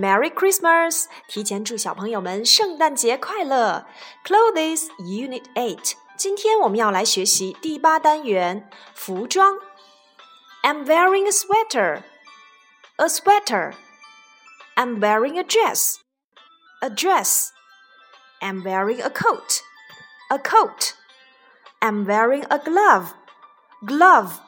[0.00, 1.04] Merry Christmas！
[1.28, 3.86] 提前祝小朋友们圣诞节快乐。
[4.24, 9.58] Clothes Unit Eight，今天我们要来学习第八单元服装。
[10.62, 12.02] I'm wearing a sweater.
[12.96, 13.74] A sweater.
[14.74, 15.96] I'm wearing a dress.
[16.80, 17.50] A dress.
[18.40, 19.60] I'm wearing a coat.
[20.28, 20.94] A coat.
[21.80, 23.14] I'm wearing a glove.
[23.84, 24.40] Glove.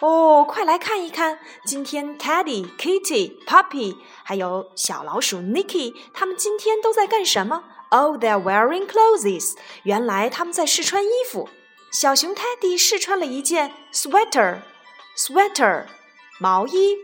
[0.00, 7.64] 哦，快来看一看，今天 Teddy、Kitty、Puppy 还有小老鼠 Nicky，他们今天都在干什么？
[7.88, 9.54] Oh, they're wearing clothes。
[9.84, 11.48] 原来他们在试穿衣服。
[11.90, 15.86] 小熊 Teddy 试穿了一件 sweater，sweater
[16.38, 16.98] 毛衣。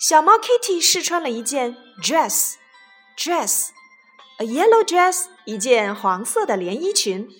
[0.00, 7.30] 小猫 Kitty 试穿了一件 dress，dress，a yellow dress 一件黄色的连衣裙。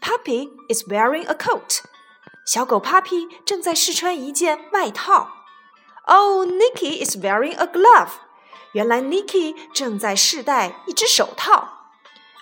[0.00, 1.82] Puppy is wearing a coat。
[2.44, 5.30] 小狗 Puppy 正在试穿一件外套。
[6.06, 8.12] Oh, Nicky is wearing a glove.
[8.72, 11.78] 原来 Nicky 正在试戴一只手套。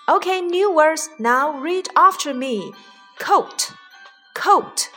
[0.07, 1.09] Okay, new words.
[1.17, 2.73] Now read after me.
[3.19, 3.71] Coat,
[4.33, 4.89] coat,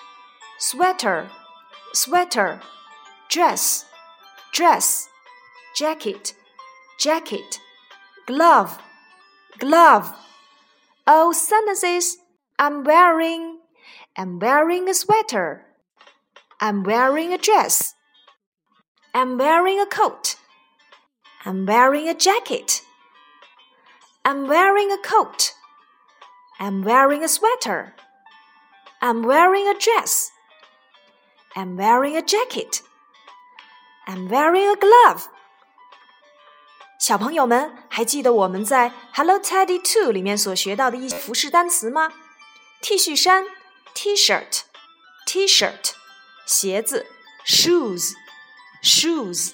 [0.60, 1.28] sweater,
[1.92, 2.60] sweater,
[3.28, 3.84] dress,
[4.52, 5.06] dress,
[5.74, 6.34] jacket,
[6.98, 7.58] jacket,
[8.26, 8.78] glove,
[9.58, 10.12] glove.
[11.06, 12.18] Oh, sentences.
[12.56, 13.53] I'm wearing
[14.16, 15.66] I'm wearing a sweater.
[16.60, 17.94] I'm wearing a dress.
[19.14, 20.36] I'm wearing a coat.
[21.44, 22.82] I'm wearing a jacket.
[24.24, 25.54] I'm wearing a coat.
[26.58, 27.94] I'm wearing a sweater.
[29.00, 30.30] I'm wearing a dress.
[31.56, 32.82] I'm wearing a jacket.
[34.06, 35.28] I'm wearing a glove.
[36.98, 42.12] 小朋友们还记得我们在《Hello Teddy Two》里面所学到的一些服饰单词吗？
[42.82, 43.46] T 恤衫
[43.94, 44.62] T-shirt,
[45.26, 45.94] T-shirt，
[46.46, 47.06] 鞋子，
[47.44, 48.14] shoes,
[48.82, 49.52] shoes.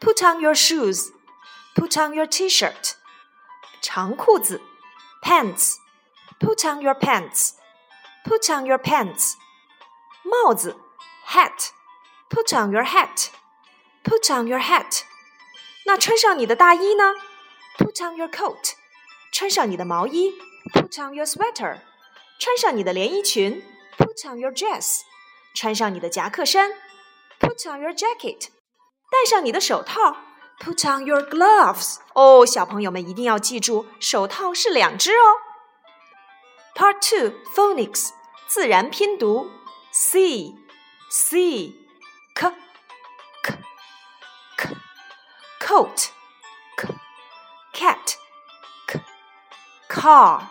[0.00, 1.10] Put on your shoes,
[1.74, 2.94] put on your T-shirt.
[3.80, 4.60] 长裤子，
[5.22, 5.76] pants,
[6.38, 7.52] put on your pants,
[8.24, 9.34] put on your pants.
[10.22, 10.76] 帽子，
[11.26, 11.70] hat,
[12.28, 13.30] put on your hat,
[14.04, 15.02] put on your hat.
[15.86, 17.14] 那穿上你的大衣呢？
[17.78, 18.74] Put on your coat，
[19.32, 20.34] 穿上你的毛衣，
[20.72, 21.80] Put on your sweater。
[22.42, 23.62] 穿上你的连衣裙，
[23.96, 25.00] Put on your dress；
[25.54, 26.70] 穿上你的夹克衫，
[27.40, 28.48] Put on your jacket；
[29.10, 30.16] 戴上你的手套，
[30.60, 31.96] Put on your gloves。
[32.14, 35.24] 哦，小朋友们一定要记住，手套是两只哦。
[36.74, 38.10] Part Two Phonics
[38.46, 39.50] 自然拼读：
[39.90, 40.54] c
[41.10, 41.74] c
[42.34, 42.52] k
[43.42, 43.54] k
[44.56, 44.76] k
[45.60, 46.08] coat
[46.76, 46.88] k
[47.74, 48.14] cat
[48.86, 49.00] k
[49.88, 50.42] car。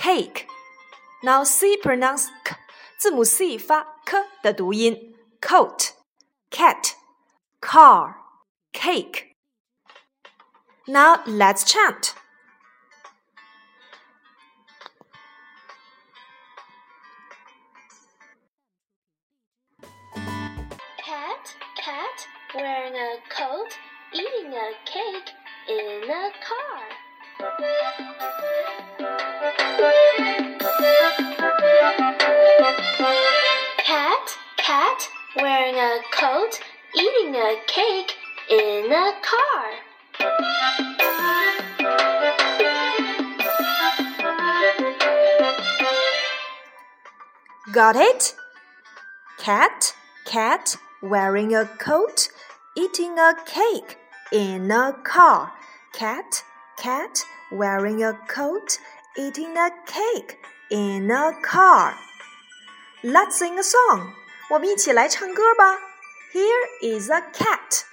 [0.00, 2.56] cake。Now C pronounce k，
[2.98, 5.14] 字母 C 发 k 的读音。
[5.40, 5.92] coat,
[6.50, 6.94] cat,
[7.60, 8.16] car,
[8.72, 9.32] cake.
[10.86, 12.14] Now let's chant.
[20.98, 23.78] Cat, cat, wearing a coat,
[24.12, 25.32] eating a cake
[25.68, 26.82] in a car.
[33.77, 36.59] Cat, cat, wearing a coat,
[36.95, 38.13] eating a cake
[38.47, 39.65] in a car.
[47.73, 48.35] Got it?
[49.39, 52.29] Cat, cat, wearing a coat,
[52.77, 53.97] eating a cake
[54.31, 55.51] in a car.
[55.91, 56.43] Cat,
[56.77, 58.77] cat, wearing a coat,
[59.16, 60.38] eating a cake
[60.70, 61.94] in a car.
[63.02, 64.12] Let's sing a song.
[64.50, 65.78] 我们一起来唱歌吧。
[66.32, 67.89] Here is a cat.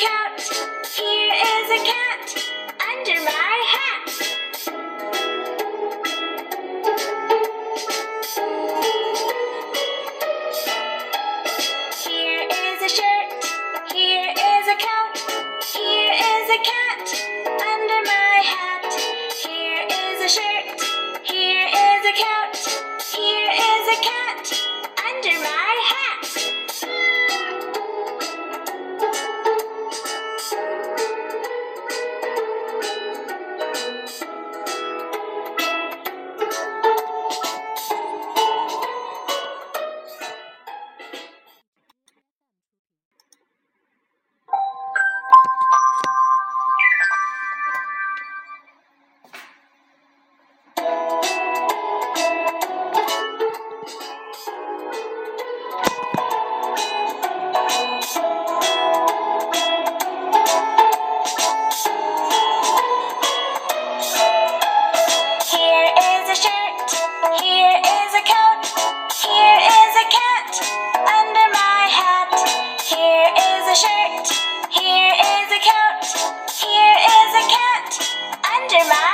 [0.00, 2.26] Here is a cat
[2.88, 4.08] under my hat.
[12.02, 13.28] Here is a shirt.
[13.92, 15.16] Here is a coat.
[15.74, 17.06] Here is a cat
[17.60, 18.88] under my hat.
[19.44, 20.80] Here is a shirt.
[21.24, 22.56] Here is a coat.
[23.12, 24.29] Here is a cat.
[73.70, 74.26] a shirt.
[74.74, 76.02] Here is a coat.
[76.50, 77.90] Here is a cat.
[78.42, 79.09] Under my